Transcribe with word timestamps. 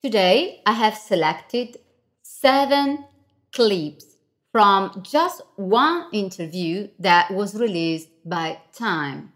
Today 0.00 0.62
I 0.64 0.74
have 0.74 0.96
selected 0.96 1.78
seven 2.22 3.04
clips 3.52 4.06
from 4.52 5.02
just 5.02 5.42
one 5.56 6.06
interview 6.12 6.86
that 7.00 7.32
was 7.32 7.56
released 7.56 8.08
by 8.24 8.60
Time. 8.72 9.32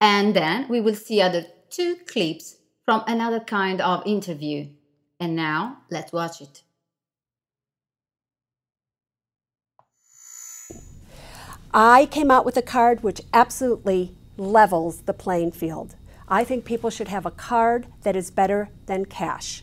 And 0.00 0.34
then 0.34 0.66
we 0.68 0.80
will 0.80 0.96
see 0.96 1.22
other 1.22 1.46
two 1.70 1.98
clips 2.04 2.56
from 2.84 3.04
another 3.06 3.38
kind 3.38 3.80
of 3.80 4.04
interview. 4.04 4.66
And 5.20 5.36
now 5.36 5.78
let's 5.88 6.12
watch 6.12 6.40
it. 6.40 6.64
I 11.72 12.06
came 12.06 12.32
out 12.32 12.44
with 12.44 12.56
a 12.56 12.62
card 12.62 13.04
which 13.04 13.20
absolutely 13.32 14.16
levels 14.36 15.02
the 15.02 15.14
playing 15.14 15.52
field. 15.52 15.94
I 16.26 16.42
think 16.42 16.64
people 16.64 16.90
should 16.90 17.06
have 17.06 17.24
a 17.24 17.30
card 17.30 17.86
that 18.02 18.16
is 18.16 18.32
better 18.32 18.70
than 18.86 19.04
cash. 19.04 19.62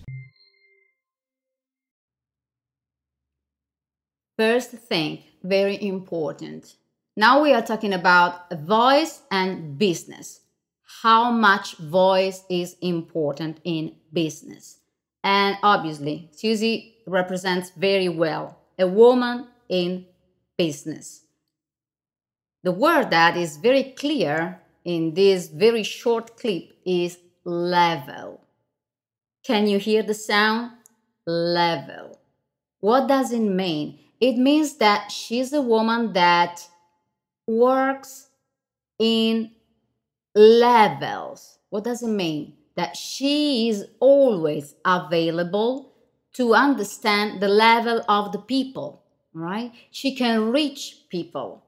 First 4.37 4.71
thing, 4.71 5.23
very 5.43 5.81
important. 5.81 6.75
Now 7.15 7.43
we 7.43 7.53
are 7.53 7.61
talking 7.61 7.93
about 7.93 8.51
voice 8.51 9.21
and 9.29 9.77
business. 9.77 10.41
How 11.03 11.31
much 11.31 11.77
voice 11.77 12.43
is 12.49 12.75
important 12.81 13.59
in 13.63 13.95
business? 14.11 14.79
And 15.23 15.57
obviously, 15.61 16.29
Suze 16.31 16.93
represents 17.05 17.71
very 17.77 18.09
well 18.09 18.57
a 18.79 18.87
woman 18.87 19.47
in 19.69 20.07
business. 20.57 21.25
The 22.63 22.71
word 22.71 23.11
that 23.11 23.37
is 23.37 23.57
very 23.57 23.83
clear 23.83 24.61
in 24.83 25.13
this 25.13 25.47
very 25.47 25.83
short 25.83 26.37
clip 26.37 26.73
is 26.85 27.19
level. 27.43 28.41
Can 29.45 29.67
you 29.67 29.77
hear 29.77 30.01
the 30.01 30.13
sound? 30.13 30.71
Level. 31.27 32.19
What 32.79 33.07
does 33.07 33.31
it 33.31 33.39
mean? 33.39 33.99
It 34.23 34.37
means 34.37 34.77
that 34.77 35.11
she's 35.11 35.51
a 35.51 35.61
woman 35.61 36.13
that 36.13 36.65
works 37.45 38.29
in 38.97 39.51
levels. 40.33 41.59
What 41.69 41.83
does 41.83 42.03
it 42.03 42.07
mean? 42.07 42.53
That 42.77 42.95
she 42.95 43.67
is 43.67 43.85
always 43.99 44.75
available 44.85 45.91
to 46.35 46.53
understand 46.53 47.41
the 47.41 47.49
level 47.49 48.01
of 48.07 48.31
the 48.31 48.39
people, 48.39 49.03
right? 49.33 49.73
She 49.91 50.15
can 50.15 50.53
reach 50.53 50.99
people 51.09 51.65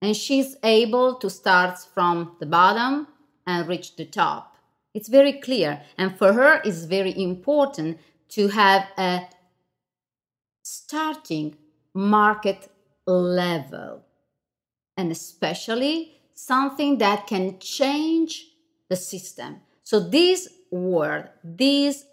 and 0.00 0.16
she's 0.16 0.54
able 0.62 1.16
to 1.16 1.28
start 1.28 1.80
from 1.92 2.36
the 2.38 2.46
bottom 2.46 3.08
and 3.44 3.66
reach 3.66 3.96
the 3.96 4.04
top. 4.04 4.54
It's 4.94 5.08
very 5.08 5.32
clear. 5.32 5.82
And 5.98 6.16
for 6.16 6.32
her, 6.32 6.62
it's 6.64 6.84
very 6.84 7.20
important 7.20 7.98
to 8.36 8.46
have 8.46 8.86
a 8.96 9.22
starting 10.62 11.56
market 11.94 12.68
level 13.06 14.02
and 14.96 15.10
especially 15.10 16.14
something 16.34 16.98
that 16.98 17.26
can 17.26 17.58
change 17.58 18.46
the 18.88 18.96
system. 18.96 19.60
So 19.82 20.00
this 20.00 20.48
word, 20.70 21.30
this 21.42 22.04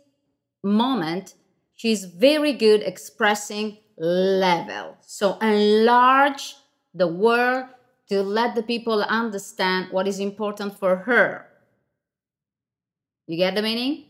moment, 0.63 1.35
she's 1.75 2.05
very 2.05 2.53
good 2.53 2.81
expressing 2.83 3.77
level. 3.97 4.97
So 5.01 5.37
enlarge 5.39 6.55
the 6.93 7.07
word 7.07 7.69
to 8.09 8.23
let 8.23 8.55
the 8.55 8.63
people 8.63 9.03
understand 9.03 9.91
what 9.91 10.07
is 10.07 10.19
important 10.19 10.77
for 10.77 10.95
her. 10.95 11.45
You 13.27 13.37
get 13.37 13.55
the 13.55 13.61
meaning? 13.61 14.05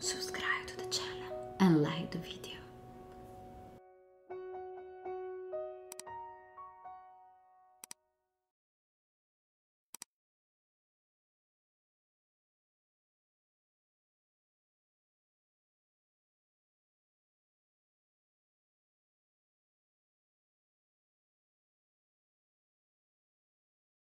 Subscribe 0.00 0.66
to 0.66 0.76
the 0.78 0.86
channel 0.86 1.56
and 1.60 1.82
like 1.82 2.10
the 2.10 2.18
video. 2.18 2.61